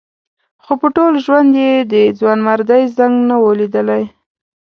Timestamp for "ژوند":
1.25-1.51